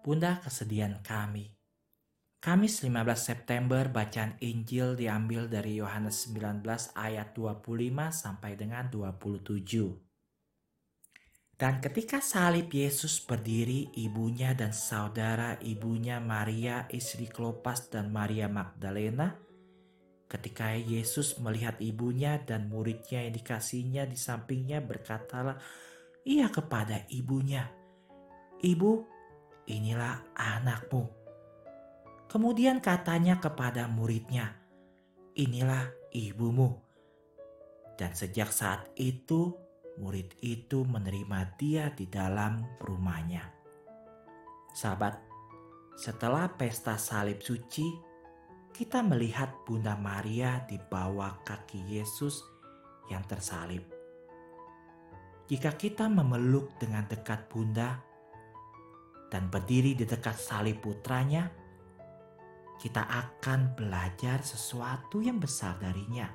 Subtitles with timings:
[0.00, 1.52] Bunda kesedihan kami.
[2.40, 6.64] Kamis 15 September bacaan Injil diambil dari Yohanes 19
[6.96, 7.68] ayat 25
[8.08, 9.60] sampai dengan 27.
[11.60, 19.36] Dan ketika salib Yesus berdiri, ibunya dan saudara ibunya Maria istri Klopas dan Maria Magdalena,
[20.24, 25.60] ketika Yesus melihat ibunya dan muridnya yang dikasihnya di sampingnya berkatalah
[26.24, 27.68] ia kepada ibunya,
[28.60, 29.19] Ibu,
[29.70, 31.06] inilah anakmu.
[32.26, 34.58] Kemudian katanya kepada muridnya,
[35.38, 36.82] inilah ibumu.
[37.94, 39.54] Dan sejak saat itu,
[40.02, 43.46] murid itu menerima dia di dalam rumahnya.
[44.74, 45.18] Sahabat,
[45.98, 47.86] setelah pesta salib suci,
[48.70, 52.40] kita melihat Bunda Maria di bawah kaki Yesus
[53.10, 53.82] yang tersalib.
[55.50, 58.09] Jika kita memeluk dengan dekat Bunda,
[59.30, 61.46] dan berdiri di dekat salib putranya,
[62.82, 66.26] kita akan belajar sesuatu yang besar darinya.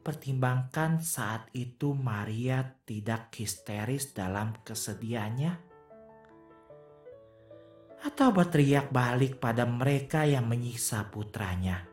[0.00, 5.52] Pertimbangkan saat itu Maria tidak histeris dalam kesedihannya,
[8.00, 11.84] atau berteriak balik pada mereka yang menyiksa putranya.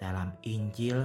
[0.00, 1.04] Dalam Injil,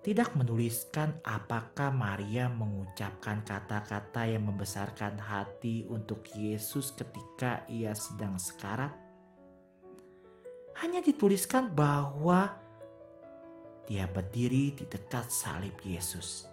[0.00, 8.96] tidak menuliskan apakah Maria mengucapkan kata-kata yang membesarkan hati untuk Yesus ketika ia sedang sekarat.
[10.80, 12.48] Hanya dituliskan bahwa
[13.84, 16.48] dia berdiri di dekat salib Yesus.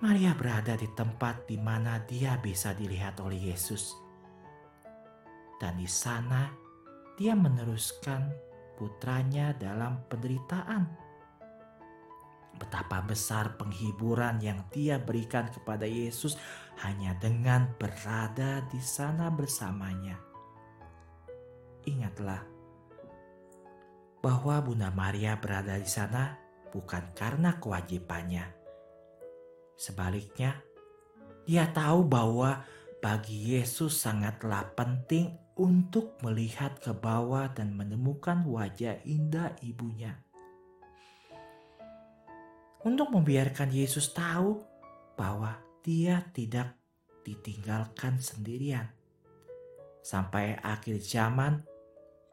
[0.00, 3.92] Maria berada di tempat di mana dia bisa dilihat oleh Yesus.
[5.60, 6.48] Dan di sana
[7.20, 10.84] dia meneruskan putranya dalam penderitaan.
[12.54, 16.38] Betapa besar penghiburan yang dia berikan kepada Yesus
[16.86, 20.14] hanya dengan berada di sana bersamanya.
[21.84, 22.46] Ingatlah
[24.22, 26.38] bahwa Bunda Maria berada di sana
[26.72, 28.46] bukan karena kewajibannya.
[29.74, 30.62] Sebaliknya,
[31.44, 32.64] dia tahu bahwa
[33.04, 40.18] bagi Yesus sangatlah penting untuk melihat ke bawah dan menemukan wajah indah ibunya.
[42.84, 44.60] Untuk membiarkan Yesus tahu
[45.14, 46.74] bahwa dia tidak
[47.24, 48.90] ditinggalkan sendirian.
[50.04, 51.64] Sampai akhir zaman,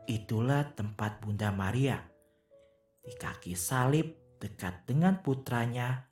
[0.04, 2.04] itulah tempat Bunda Maria
[3.02, 6.04] di kaki salib dekat dengan putranya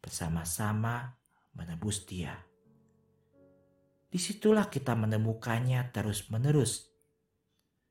[0.00, 1.12] bersama-sama
[1.52, 2.47] menebus dia.
[4.08, 6.88] Di situlah kita menemukannya terus-menerus.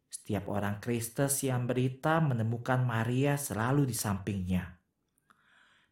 [0.10, 4.66] Setiap orang Kristus yang berita menemukan Maria selalu di sampingnya.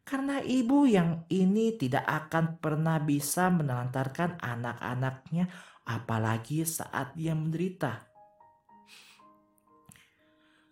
[0.02, 5.46] Karena ibu yang ini tidak akan pernah bisa menelantarkan anak-anaknya
[5.86, 8.02] apalagi saat dia menderita.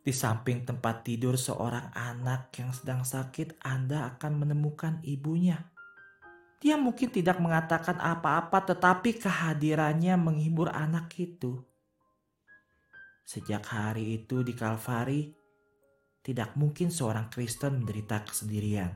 [0.02, 5.73] Di samping tempat tidur seorang anak yang sedang sakit, Anda akan menemukan ibunya
[6.60, 11.60] dia mungkin tidak mengatakan apa-apa, tetapi kehadirannya menghibur anak itu.
[13.24, 15.32] Sejak hari itu di Kalvari,
[16.24, 18.92] tidak mungkin seorang Kristen menderita kesendirian.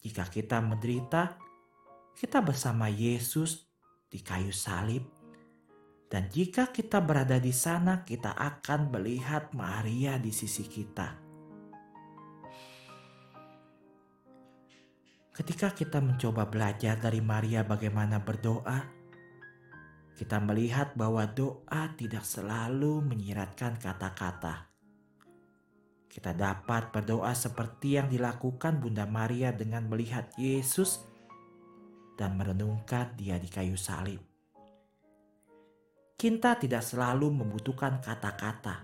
[0.00, 1.36] Jika kita menderita,
[2.14, 3.66] kita bersama Yesus
[4.06, 5.04] di kayu salib,
[6.10, 11.29] dan jika kita berada di sana, kita akan melihat Maria di sisi kita.
[15.30, 18.82] Ketika kita mencoba belajar dari Maria bagaimana berdoa,
[20.18, 24.66] kita melihat bahwa doa tidak selalu menyiratkan kata-kata.
[26.10, 30.98] Kita dapat berdoa seperti yang dilakukan Bunda Maria dengan melihat Yesus
[32.18, 34.18] dan merenungkan Dia di kayu salib.
[36.18, 38.82] Kita tidak selalu membutuhkan kata-kata,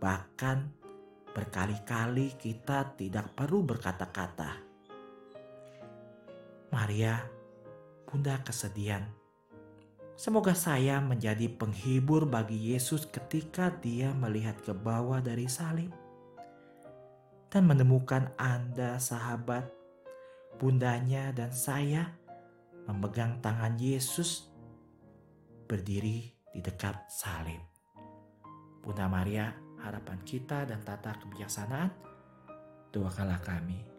[0.00, 0.72] bahkan
[1.36, 4.71] berkali-kali kita tidak perlu berkata-kata
[6.72, 7.20] Maria,
[8.08, 9.04] Bunda kesedihan.
[10.16, 15.92] Semoga saya menjadi penghibur bagi Yesus ketika dia melihat ke bawah dari salib
[17.52, 19.68] dan menemukan Anda sahabat,
[20.56, 22.08] bundanya dan saya
[22.88, 24.48] memegang tangan Yesus
[25.68, 27.60] berdiri di dekat salib.
[28.80, 29.52] Bunda Maria,
[29.84, 31.92] harapan kita dan tata kebijaksanaan,
[32.96, 33.91] doakanlah kami